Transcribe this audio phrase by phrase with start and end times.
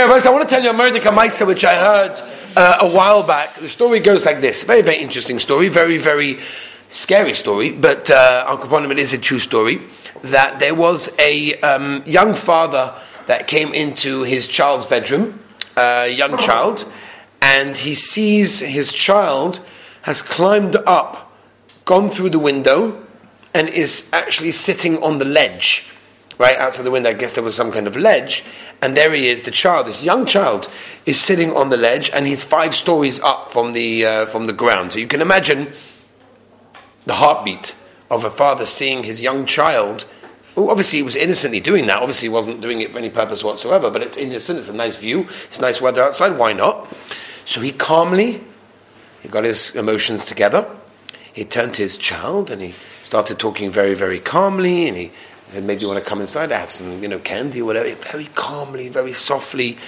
[0.00, 2.18] Okay, I want to tell you a Mordecai Maisa, which I heard
[2.56, 3.52] uh, a while back.
[3.56, 4.64] The story goes like this.
[4.64, 5.68] Very, very interesting story.
[5.68, 6.38] Very, very
[6.88, 7.70] scary story.
[7.70, 9.82] But uh, Uncle it is a true story.
[10.22, 12.94] That there was a um, young father
[13.26, 15.38] that came into his child's bedroom,
[15.76, 16.90] a young child,
[17.42, 19.60] and he sees his child
[20.02, 21.30] has climbed up,
[21.84, 23.04] gone through the window,
[23.52, 25.89] and is actually sitting on the ledge
[26.40, 27.10] right outside the window.
[27.10, 28.42] I guess there was some kind of ledge,
[28.80, 29.42] and there he is.
[29.42, 30.68] The child, this young child,
[31.04, 34.54] is sitting on the ledge, and he's five stories up from the uh, from the
[34.54, 34.94] ground.
[34.94, 35.70] So you can imagine
[37.04, 37.76] the heartbeat
[38.10, 40.06] of a father seeing his young child.
[40.56, 41.98] Well, obviously, he was innocently doing that.
[41.98, 43.90] Obviously, he wasn't doing it for any purpose whatsoever.
[43.90, 44.58] But it's innocent.
[44.58, 45.28] It's a nice view.
[45.44, 46.36] It's nice weather outside.
[46.38, 46.88] Why not?
[47.44, 48.42] So he calmly,
[49.22, 50.68] he got his emotions together.
[51.32, 54.88] He turned to his child and he started talking very, very calmly.
[54.88, 55.12] And he
[55.50, 57.94] said, maybe you want to come inside, I have some, you know, candy or whatever.
[57.94, 59.78] Very calmly, very softly.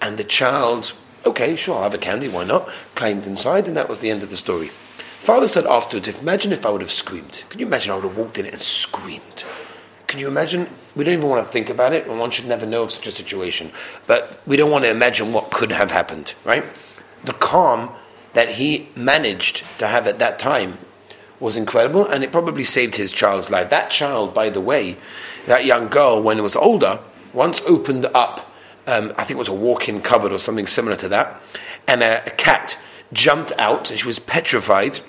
[0.00, 0.92] And the child,
[1.24, 2.68] okay, sure, I'll have a candy, why not?
[2.94, 4.68] Climbed inside, and that was the end of the story.
[5.18, 7.44] Father said afterwards, imagine if I would have screamed.
[7.48, 9.44] Can you imagine I would have walked in and screamed?
[10.08, 10.68] Can you imagine?
[10.96, 13.06] We don't even want to think about it, and one should never know of such
[13.06, 13.70] a situation.
[14.06, 16.64] But we don't want to imagine what could have happened, right?
[17.24, 17.92] The calm
[18.32, 20.78] that he managed to have at that time
[21.42, 23.68] was incredible, and it probably saved his child's life.
[23.70, 24.96] That child, by the way,
[25.46, 27.00] that young girl, when it was older,
[27.32, 28.48] once opened up,
[28.86, 31.42] um, I think it was a walk-in cupboard or something similar to that,
[31.88, 32.78] and a, a cat
[33.12, 35.00] jumped out, and she was petrified.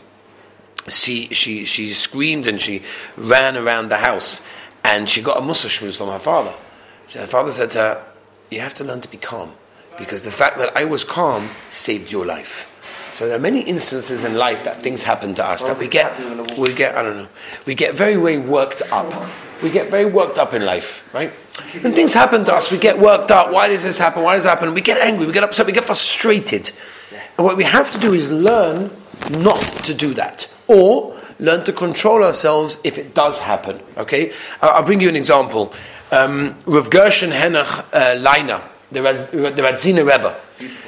[0.88, 2.81] She, she, she screamed and she
[3.16, 4.42] ran around the house,
[4.84, 6.54] and she got a mussar from her father.
[7.14, 8.04] Her father said to her,
[8.50, 9.54] "You have to learn to be calm,
[10.00, 12.67] because the fact that I was calm saved your life."
[13.16, 16.17] So there are many instances in life that things happen to us that we get,
[16.58, 17.28] we get, I don't know,
[17.67, 19.30] we get very, very worked up.
[19.61, 21.30] We get very worked up in life, right?
[21.81, 23.52] When things happen to us, we get worked up.
[23.52, 24.23] Why does this happen?
[24.23, 24.73] Why does this happen?
[24.73, 26.72] We get angry, we get upset, we get frustrated.
[27.38, 28.89] And what we have to do is learn
[29.30, 30.52] not to do that.
[30.67, 33.80] Or learn to control ourselves if it does happen.
[33.95, 34.33] Okay?
[34.61, 35.71] I'll bring you an example.
[36.11, 38.61] Um, Rav Gershon Henoch uh, Leiner,
[38.92, 40.36] the, the Radziner Rebbe.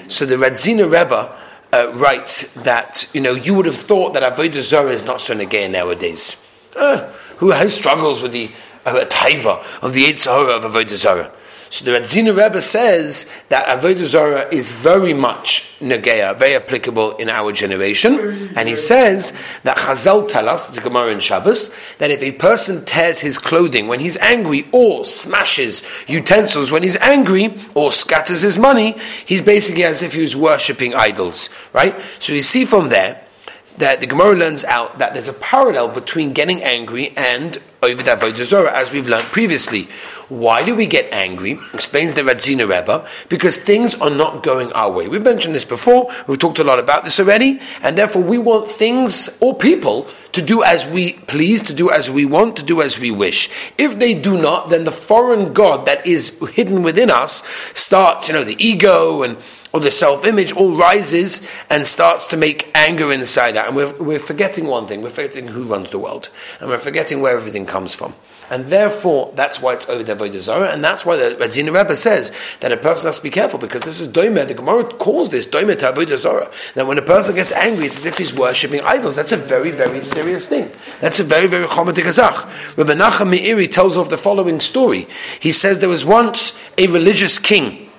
[0.07, 1.35] So the Radziner Rebbe
[1.75, 5.35] uh, writes that you know you would have thought that avodah zarah is not so
[5.35, 6.37] negay nowadays.
[6.75, 8.49] Uh, who has struggles with the
[8.85, 11.31] uh, taiva of the yetzer hara of avodah zarah?
[11.75, 17.27] So the Radziner Rebbe says that Avodah Zarah is very much Nageya, very applicable in
[17.27, 18.53] our generation.
[18.55, 22.85] And he says that Chazal tell us, it's Gemara in Shabbos, that if a person
[22.85, 28.57] tears his clothing when he's angry or smashes utensils when he's angry or scatters his
[28.57, 31.93] money, he's basically as if he was worshipping idols, right?
[32.19, 33.24] So you see from there
[33.73, 38.11] that the Gemara learns out that there's a parallel between getting angry and over the
[38.11, 39.87] Avodah as we've learned previously.
[40.29, 41.59] Why do we get angry?
[41.73, 45.07] Explains the Radziner Rebbe, because things are not going our way.
[45.07, 48.67] We've mentioned this before, we've talked a lot about this already, and therefore we want
[48.67, 52.81] things or people to do as we please, to do as we want, to do
[52.81, 53.49] as we wish.
[53.77, 57.41] If they do not, then the foreign God that is hidden within us
[57.73, 59.37] starts, you know, the ego and
[59.73, 63.67] or the self-image all rises and starts to make anger inside out.
[63.67, 66.29] And we're, we're forgetting one thing, we're forgetting who runs the world.
[66.61, 68.13] And we're forgetting where everything comes from.
[68.49, 72.31] And therefore, that's why it's over the Avodah and that's why the Radziner Rebbe says
[72.59, 75.47] that a person has to be careful, because this is Doimer, the Gemara calls this
[75.47, 76.73] Doimer to Avodah.
[76.73, 79.15] That when a person gets angry, it's as if he's worshipping idols.
[79.15, 80.71] That's a very, very serious thing.
[81.01, 82.45] That's a very, very chomatik azach.
[82.77, 85.07] Rabbi Nachum Meiri tells of the following story.
[85.39, 87.89] He says there was once a religious king,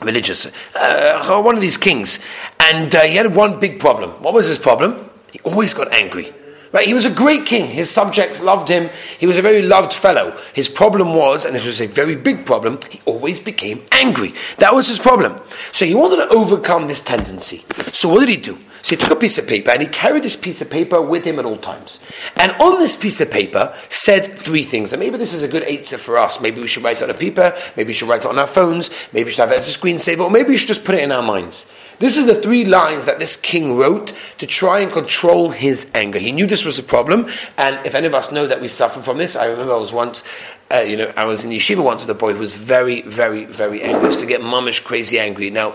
[0.00, 2.18] religious, uh, one of these kings,
[2.58, 4.10] and uh, he had one big problem.
[4.22, 5.10] What was his problem?
[5.32, 6.32] He always got angry.
[6.72, 6.86] Right?
[6.86, 7.66] He was a great king.
[7.66, 8.88] His subjects loved him.
[9.18, 10.36] He was a very loved fellow.
[10.54, 14.32] His problem was, and this was a very big problem, he always became angry.
[14.58, 15.38] That was his problem.
[15.72, 17.64] So he wanted to overcome this tendency.
[17.92, 18.58] So what did he do?
[18.82, 21.24] So he took a piece of paper and he carried this piece of paper with
[21.24, 22.02] him at all times.
[22.36, 24.92] And on this piece of paper said three things.
[24.92, 26.40] And maybe this is a good answer for us.
[26.40, 27.54] Maybe we should write it on a paper.
[27.76, 28.90] Maybe we should write it on our phones.
[29.12, 30.20] Maybe we should have it as a screensaver.
[30.20, 31.70] Or maybe we should just put it in our minds.
[31.98, 36.18] This is the three lines that this king wrote to try and control his anger.
[36.18, 39.00] He knew this was a problem, and if any of us know that we suffer
[39.00, 40.24] from this, I remember I was once,
[40.70, 43.44] uh, you know, I was in yeshiva once with a boy who was very, very,
[43.44, 44.06] very angry.
[44.06, 45.50] Used to get mummish, crazy angry.
[45.50, 45.74] Now,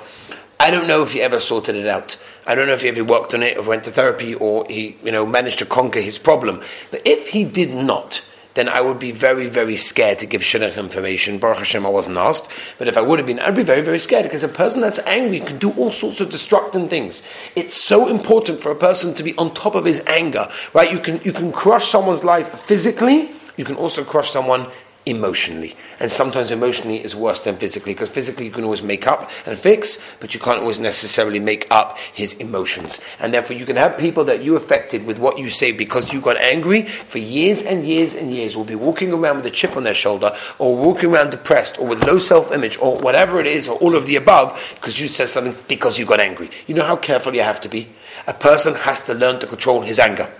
[0.60, 2.18] I don't know if he ever sorted it out.
[2.46, 4.96] I don't know if he ever worked on it or went to therapy or he,
[5.04, 6.62] you know, managed to conquer his problem.
[6.92, 8.26] But if he did not,
[8.58, 11.38] then I would be very, very scared to give shidduch information.
[11.38, 12.50] Baruch Hashem, I wasn't asked.
[12.80, 14.98] But if I would have been, I'd be very, very scared because a person that's
[15.06, 17.22] angry can do all sorts of destructive things.
[17.56, 20.92] It's so important for a person to be on top of his anger, right?
[20.92, 24.72] You can, you can crush someone's life physically, you can also crush someone
[25.10, 25.76] emotionally.
[26.00, 29.58] And sometimes emotionally is worse than physically, because physically you can always make up and
[29.58, 33.00] fix, but you can't always necessarily make up his emotions.
[33.20, 36.22] And therefore you can have people that you affected with what you say because you
[36.22, 39.76] got angry for years and years and years will be walking around with a chip
[39.76, 43.68] on their shoulder or walking around depressed or with low self-image or whatever it is
[43.68, 46.50] or all of the above because you said something because you got angry.
[46.68, 47.90] You know how careful you have to be?
[48.28, 50.32] A person has to learn to control his anger.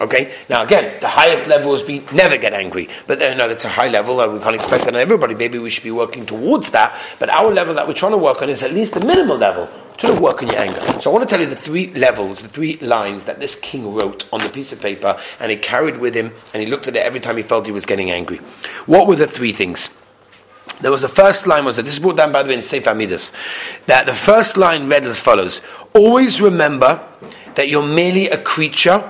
[0.00, 0.34] Okay?
[0.48, 2.88] Now, again, the highest level is be never get angry.
[3.06, 4.18] But then, no, that's a high level.
[4.18, 5.36] Uh, we can't expect that on everybody.
[5.36, 6.98] Maybe we should be working towards that.
[7.20, 9.68] But our level that we're trying to work on is at least the minimal level.
[9.96, 10.80] Trying to work on your anger.
[11.00, 13.94] So I want to tell you the three levels, the three lines that this king
[13.94, 16.96] wrote on the piece of paper and he carried with him and he looked at
[16.96, 18.38] it every time he felt he was getting angry.
[18.86, 19.96] What were the three things?
[20.80, 22.62] There was the first line was that this is brought down by the way in
[22.62, 23.32] Sefer Midas.
[23.86, 25.60] That the first line read as follows:
[25.94, 27.06] Always remember
[27.54, 29.08] that you're merely a creature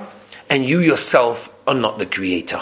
[0.49, 2.61] and you yourself are not the creator.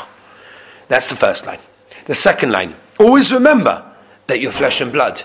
[0.87, 1.59] That's the first line.
[2.05, 3.83] The second line, always remember
[4.27, 5.21] that you're flesh and blood,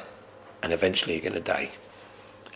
[0.63, 1.71] and eventually you're going to die.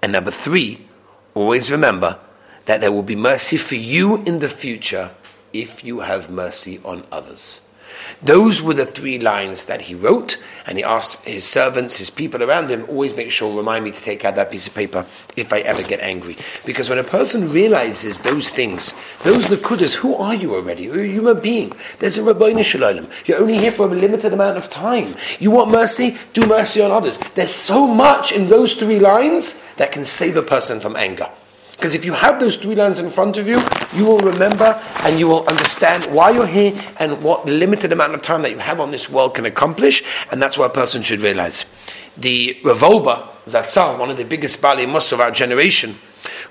[0.03, 0.87] And number three,
[1.35, 2.19] always remember
[2.65, 5.11] that there will be mercy for you in the future
[5.53, 7.61] if you have mercy on others.
[8.23, 12.43] Those were the three lines that he wrote, and he asked his servants, his people
[12.43, 15.07] around him, always make sure, remind me to take out that piece of paper
[15.37, 16.37] if I ever get angry.
[16.65, 18.95] Because when a person realizes those things,
[19.25, 20.85] those nakudas, who are you already?
[20.85, 21.73] You're a human being.
[21.99, 23.09] There's a Rabbi Shalom.
[23.25, 25.15] You're only here for a limited amount of time.
[25.41, 26.17] You want mercy?
[26.33, 27.19] Do mercy on others.
[27.35, 31.29] There's so much in those three lines that can save a person from anger.
[31.83, 33.61] Because if you have those three lines in front of you,
[33.93, 38.15] you will remember and you will understand why you're here and what the limited amount
[38.15, 41.03] of time that you have on this world can accomplish, and that's what a person
[41.03, 41.65] should realize.
[42.17, 45.97] The Rav Wolbe, Zatzal, one of the biggest Bali Mus of our generation,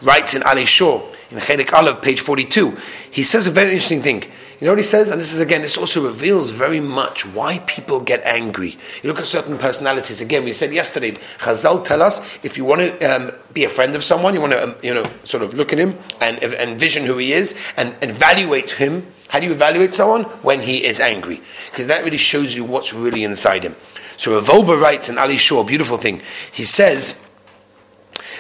[0.02, 2.78] writes in Alei Shur, in Chelik Aleph, page 42,
[3.10, 4.30] he says a very interesting thing.
[4.62, 5.10] You know what he says?
[5.10, 8.78] And this is again, this also reveals very much why people get angry.
[9.02, 10.22] You look at certain personalities.
[10.22, 13.96] Again, we said yesterday, Chazal tell us if you want to um, be a friend
[13.96, 17.06] of someone, you want to, um, you know, sort of look at him and envision
[17.06, 19.12] who he is and evaluate him.
[19.30, 20.26] How do you evaluate someone?
[20.44, 21.42] When he is angry.
[21.72, 23.76] Because that really shows you what's really inside him.
[24.18, 26.22] So Rav Wolbe writes in Alei Shur, beautiful thing.
[26.52, 27.20] He says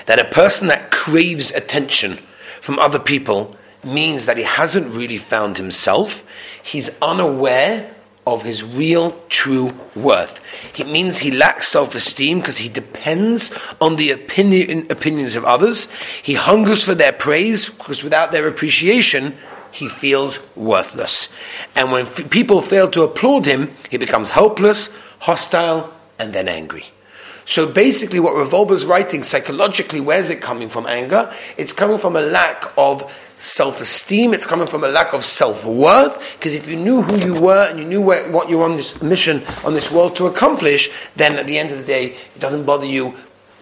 [0.06, 2.20] that a person that craves attention
[2.62, 6.25] from other people means that he hasn't really found himself.
[6.62, 7.94] He's unaware
[8.25, 10.39] of his real true worth.
[10.78, 15.88] It means he lacks self esteem because he depends on the opinion, opinions of others.
[16.22, 19.38] He hungers for their praise because without their appreciation,
[19.72, 21.30] he feels worthless.
[21.75, 24.89] And when f- people fail to applaud him, he becomes helpless,
[25.19, 26.86] hostile, and then angry.
[27.46, 30.86] So basically, what is writing psychologically, where's it coming from?
[30.86, 31.34] Anger.
[31.58, 34.34] It's coming from a lack of self-esteem.
[34.34, 36.38] It's coming from a lack of self-worth.
[36.38, 39.02] Because if you knew who you were and you knew where, what you're on this
[39.02, 42.66] mission on this world to accomplish, then at the end of the day, it doesn't
[42.66, 43.16] bother you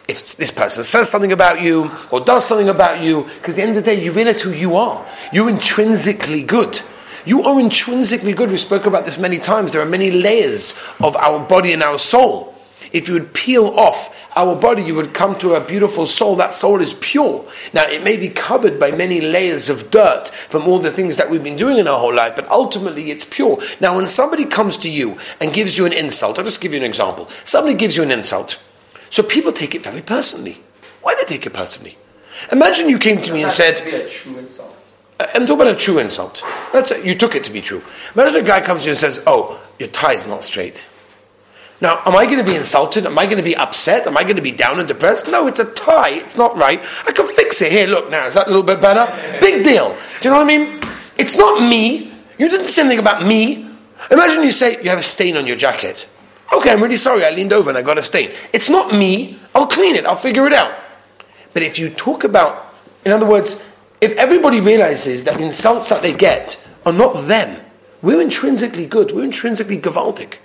[0.07, 3.23] if this person says something about you or does something about you.
[3.23, 5.05] Because at the end of the day, you realize who you are.
[5.31, 6.81] You're intrinsically good.
[7.25, 8.49] You are intrinsically good.
[8.49, 9.71] We spoke about this many times.
[9.71, 12.55] There are many layers of our body and our soul.
[12.91, 16.35] If you would peel off our body, you would come to a beautiful soul.
[16.35, 17.45] That soul is pure.
[17.73, 21.29] Now, it may be covered by many layers of dirt from all the things that
[21.29, 23.59] we've been doing in our whole life, but ultimately it's pure.
[23.79, 26.79] Now, when somebody comes to you and gives you an insult, I'll just give you
[26.79, 27.29] an example.
[27.43, 28.59] Somebody gives you an insult.
[29.09, 30.61] So people take it very personally.
[31.01, 31.97] Why do they take it personally?
[32.51, 33.81] Imagine you came to me and said,
[35.19, 36.43] uh, I'm talking about a true insult.
[36.73, 37.83] Let's say you took it to be true.
[38.15, 40.87] Imagine a guy comes to you and says, Oh, your tie is not straight.
[41.81, 43.05] Now, am I going to be insulted?
[43.05, 44.05] Am I going to be upset?
[44.05, 45.27] Am I going to be down and depressed?
[45.27, 46.09] No, it's a tie.
[46.09, 46.81] It's not right.
[47.07, 47.71] I can fix it.
[47.71, 48.25] Here, look now.
[48.25, 49.07] Is that a little bit better?
[49.39, 49.89] Big deal.
[50.21, 50.81] Do you know what I mean?
[51.17, 52.11] It's not me.
[52.37, 53.65] You didn't say anything about me.
[54.11, 56.07] Imagine you say you have a stain on your jacket.
[56.53, 57.23] Okay, I'm really sorry.
[57.23, 58.31] I leaned over and I got a stain.
[58.51, 59.39] It's not me.
[59.55, 60.05] I'll clean it.
[60.05, 60.73] I'll figure it out.
[61.53, 62.73] But if you talk about,
[63.05, 63.63] in other words,
[64.01, 67.61] if everybody realizes that the insults that they get are not them,
[68.01, 69.11] we're intrinsically good.
[69.11, 70.37] We're intrinsically gavaldic.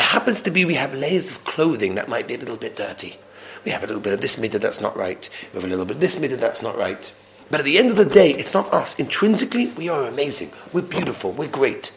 [0.00, 2.74] It happens to be we have layers of clothing that might be a little bit
[2.74, 3.18] dirty.
[3.66, 5.28] We have a little bit of this midah that's not right.
[5.52, 7.14] We have a little bit of this midah that's not right.
[7.50, 8.94] But at the end of the day, it's not us.
[8.94, 10.52] Intrinsically, we are amazing.
[10.72, 11.32] We're beautiful.
[11.32, 11.92] We're great.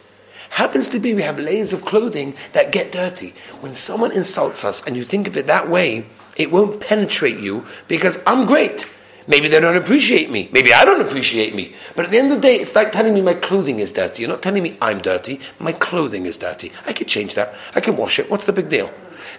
[0.50, 3.32] Happens to be we have layers of clothing that get dirty.
[3.62, 6.04] When someone insults us and you think of it that way,
[6.36, 8.86] it won't penetrate you because I'm great.
[9.26, 10.48] Maybe they don't appreciate me.
[10.52, 11.74] Maybe I don't appreciate me.
[11.96, 14.22] But at the end of the day, it's like telling me my clothing is dirty.
[14.22, 15.40] You're not telling me I'm dirty.
[15.58, 16.72] My clothing is dirty.
[16.86, 17.54] I can change that.
[17.74, 18.30] I can wash it.
[18.30, 18.92] What's the big deal?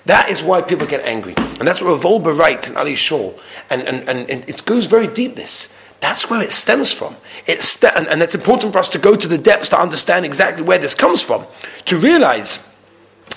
[0.06, 1.34] That is why people get angry.
[1.38, 3.34] And that's what Rav Wolbe writes in Alei Shur.
[3.70, 5.76] And, and, and, and, it goes very deep, this.
[6.00, 7.16] That's where it stems from.
[7.48, 10.26] It's st- and, and it's important for us to go to the depths to understand
[10.26, 11.46] exactly where this comes from.
[11.86, 12.68] To realize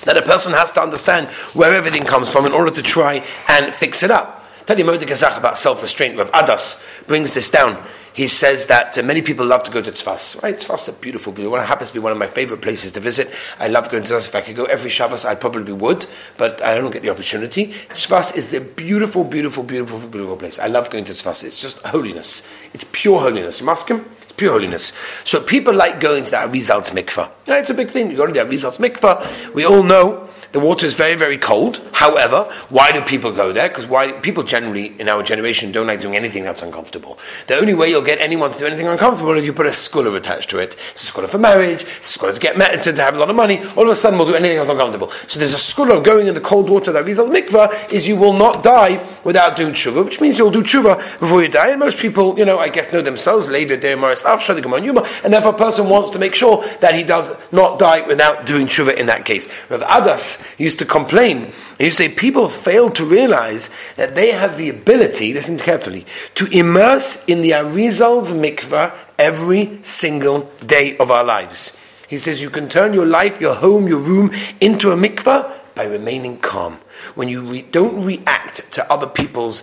[0.04, 3.72] that a person has to understand where everything comes from in order to try and
[3.72, 4.37] fix it up.
[4.68, 6.18] Tell you Mordechai about self-restraint.
[6.18, 7.82] Rav Adas brings this down
[8.18, 10.42] he says that uh, many people love to go to Tzfas.
[10.42, 10.56] Right?
[10.56, 11.56] Tzfas is a beautiful, beautiful.
[11.56, 13.32] It happens to be one of my favorite places to visit.
[13.60, 14.26] I love going to Tzfas.
[14.26, 16.04] If I could go every Shabbos, I probably would,
[16.36, 17.68] but I don't get the opportunity.
[17.90, 20.58] Tzfas is the beautiful, beautiful, beautiful, beautiful place.
[20.58, 21.44] I love going to Tzfas.
[21.44, 22.42] It's just holiness.
[22.74, 23.60] It's pure holiness.
[23.60, 24.04] You must him?
[24.38, 24.92] Pure holiness.
[25.24, 27.28] So people like going to that Arizal's mikvah.
[27.46, 28.10] Yeah, it's a big thing.
[28.10, 29.52] You go to the Arizal's mikvah.
[29.52, 31.86] We all know the water is very, very cold.
[31.92, 33.68] However, why do people go there?
[33.68, 37.18] Because why people generally in our generation don't like doing anything that's uncomfortable.
[37.48, 39.70] The only way you'll get anyone to do anything uncomfortable is if you put a
[39.70, 40.76] segulah attached to it.
[40.92, 41.84] It's a segulah for marriage.
[41.98, 43.62] It's a segulah to get married to, to have a lot of money.
[43.76, 45.10] All of a sudden, we'll do anything that's uncomfortable.
[45.26, 48.16] So there's a segulah of going in the cold water that Rizal mikvah is you
[48.16, 51.70] will not die without doing tshuva, which means you'll do tshuva before you die.
[51.70, 53.48] And most people, you know, I guess know themselves.
[53.50, 58.06] Levi Maris and therefore a person wants to make sure that he does not die
[58.06, 59.48] without doing tshuva in that case.
[59.68, 61.52] Rav Adas used to complain.
[61.78, 66.06] He used to say people fail to realize that they have the ability, listen carefully,
[66.34, 71.76] to immerse in the Arizal's mikvah every single day of our lives.
[72.08, 74.30] He says you can turn your life, your home, your room
[74.60, 76.78] into a mikvah by remaining calm.
[77.14, 79.62] When you re- don't react to other people's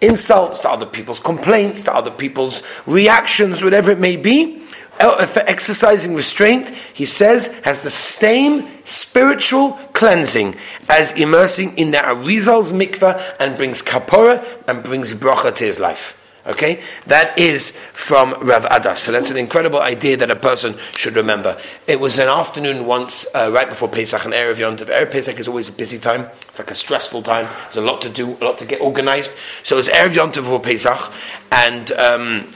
[0.00, 4.62] insults, to other people's complaints, to other people's reactions, whatever it may be,
[5.00, 10.56] uh, for exercising restraint, he says, has the same spiritual cleansing
[10.88, 16.19] as immersing in the Arizal's mikveh and brings kapora and brings bracha to his life.
[16.50, 18.96] Okay, that is from Rav Adas.
[18.96, 21.56] So that's an incredible idea that a person should remember.
[21.86, 24.86] It was an afternoon once, uh, right before Pesach and Erev Yom Tov.
[24.86, 26.28] Erev Pesach is always a busy time.
[26.48, 27.48] It's like a stressful time.
[27.62, 29.32] There's a lot to do, a lot to get organized.
[29.62, 31.12] So it was Erev Yom Tov before Pesach,
[31.52, 32.52] and um,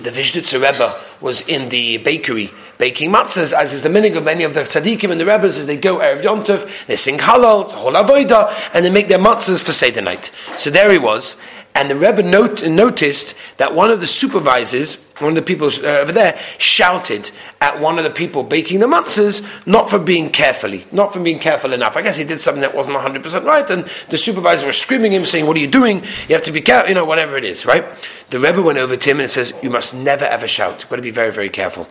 [0.00, 4.44] the Vishnitzer Rebbe was in the bakery baking matzahs, as is the meaning of many
[4.44, 7.64] of the tzaddikim and the rebbes, as they go Erev Yom Tov, they sing Hallel,
[7.64, 10.30] it's a whole and they make their matzahs for Seder night.
[10.58, 11.36] So there he was,
[11.76, 15.98] and the Rebbe note, noticed that one of the supervisors, one of the people uh,
[15.98, 17.30] over there, shouted
[17.60, 21.38] at one of the people baking the matzahs, not for being carefully, not for being
[21.38, 21.94] careful enough.
[21.94, 25.20] I guess he did something that wasn't 100% right, and the supervisor was screaming at
[25.20, 26.02] him, saying, What are you doing?
[26.28, 27.84] You have to be careful, you know, whatever it is, right?
[28.30, 30.80] The Rebbe went over to him and says, You must never ever shout.
[30.80, 31.86] You've got to be very, very careful.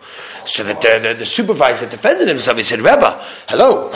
[0.46, 2.56] So the, the, the, the supervisor defended himself.
[2.56, 3.94] He said, Rebbe, hello,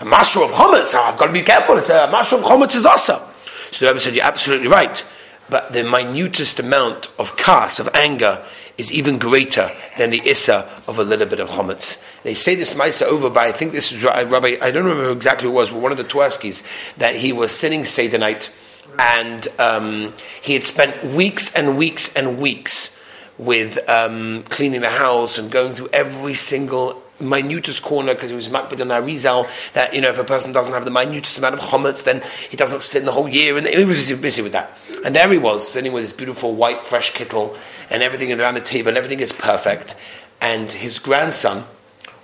[0.00, 1.78] a master of chometz, I've got to be careful.
[1.78, 3.28] It's a master of chometz is also.
[3.72, 5.04] So the Rebbe said, You're absolutely right
[5.52, 8.42] but the minutest amount of kas, of anger,
[8.78, 12.02] is even greater than the issa of a little bit of chometz.
[12.22, 15.44] They say this Maisa over by, I think this is Rabbi, I don't remember exactly
[15.44, 16.66] who it was, but one of the Twerskis,
[16.96, 18.50] that he was sitting Seder night
[18.98, 22.98] and um, he had spent weeks and weeks and weeks
[23.36, 28.48] with um, cleaning the house and going through every single minutest corner because he was
[28.48, 31.60] makbid on Arizal that you know if a person doesn't have the minutest amount of
[31.60, 34.76] chometz then he doesn't sit in the whole year and he was busy with that
[35.04, 37.56] and there he was sitting with his beautiful white fresh kittel
[37.90, 39.94] and everything around the table and everything is perfect
[40.40, 41.64] and his grandson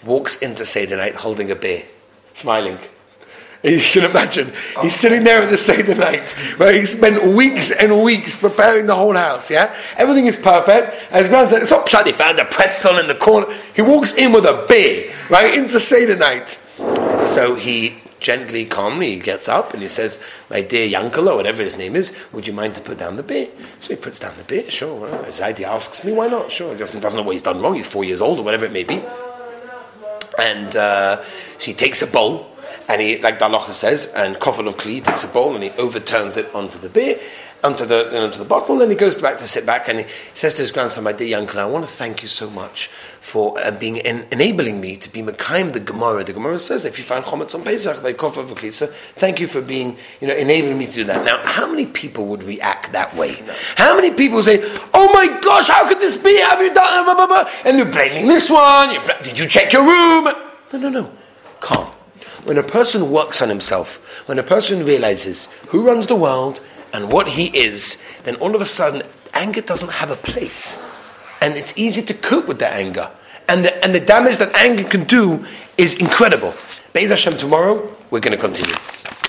[0.04, 1.84] walks into Seder night holding a beer
[2.34, 2.78] smiling
[3.64, 4.46] you can imagine.
[4.46, 4.88] He's oh.
[4.88, 9.14] sitting there in the Seder night, where he spent weeks and weeks preparing the whole
[9.14, 9.74] house, yeah?
[9.96, 10.94] Everything is perfect.
[11.10, 13.52] And his grandson, it's not pshat, he found a pretzel in the corner.
[13.74, 16.58] He walks in with a beer, right, into Seder night.
[17.24, 20.20] So he gently, calmly he gets up and he says,
[20.50, 23.22] My dear Yankel, or whatever his name is, would you mind to put down the
[23.22, 23.48] beer?
[23.78, 25.08] So he puts down the beer, sure.
[25.26, 26.50] Zaidi asks me, why not?
[26.50, 26.72] Sure.
[26.72, 27.74] He doesn't, doesn't know what he's done wrong.
[27.74, 29.02] He's four years old or whatever it may be.
[30.38, 31.22] And uh,
[31.58, 32.48] so he takes a bowl
[32.88, 36.36] and he, like Dalacha says, and Kofel of Kli takes a bowl and he overturns
[36.36, 37.20] it onto the beer,
[37.64, 40.06] onto the onto the bottle, and then he goes back to sit back and he
[40.34, 42.88] says to his grandson, "My dear uncle, I want to thank you so much
[43.20, 46.24] for uh, being en- enabling me to be Mekayim the Gemara.
[46.24, 48.72] The Gemara says that if you find chometz on Pesach, they Kofel of Kli.
[48.72, 48.86] So
[49.16, 51.24] thank you for being, you know, enabling me to do that.
[51.24, 53.42] Now, how many people would react that way?
[53.76, 54.60] How many people say,
[54.94, 56.36] "Oh my gosh, how could this be?
[56.38, 58.96] Have you done?" Blah, blah, blah, and they're blaming this one.
[59.22, 60.24] Did you check your room?
[60.72, 61.12] No, no, no.
[61.60, 61.88] Calm
[62.44, 63.96] when a person works on himself,
[64.26, 66.60] when a person realizes who runs the world
[66.92, 69.02] and what he is, then all of a sudden
[69.34, 70.82] anger doesn't have a place.
[71.40, 73.10] And it's easy to cope with that anger.
[73.48, 76.54] And the, and the damage that anger can do is incredible.
[76.92, 78.74] Be'ez Hashem, tomorrow we're going to continue.